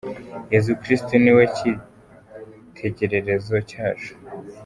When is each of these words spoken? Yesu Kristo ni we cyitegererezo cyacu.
Yesu 0.53 0.71
Kristo 0.81 1.13
ni 1.23 1.31
we 1.35 1.43
cyitegererezo 1.55 3.55
cyacu. 3.69 4.13